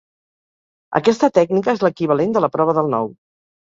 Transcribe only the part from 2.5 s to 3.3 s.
prova del nou.